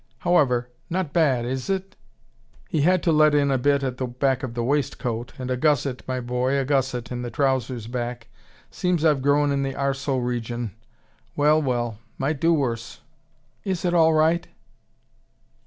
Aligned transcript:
"However 0.17 0.71
not 0.89 1.13
bad, 1.13 1.45
is 1.45 1.69
it? 1.69 1.95
He 2.67 2.81
had 2.81 3.03
to 3.03 3.11
let 3.11 3.35
in 3.35 3.51
a 3.51 3.59
bit 3.59 3.83
at 3.83 3.97
the 3.97 4.07
back 4.07 4.41
of 4.41 4.55
the 4.55 4.63
waistcoat, 4.63 5.31
and 5.37 5.51
a 5.51 5.55
gusset, 5.55 6.01
my 6.07 6.19
boy, 6.19 6.57
a 6.57 6.65
gusset 6.65 7.11
in 7.11 7.21
the 7.21 7.29
trousers 7.29 7.85
back. 7.85 8.27
Seems 8.71 9.05
I've 9.05 9.21
grown 9.21 9.51
in 9.51 9.61
the 9.61 9.75
arsal 9.75 10.25
region. 10.25 10.71
Well, 11.35 11.61
well, 11.61 11.99
might 12.17 12.41
do 12.41 12.51
worse. 12.51 13.01
Is 13.63 13.85
it 13.85 13.93
all 13.93 14.15
right?" 14.15 14.47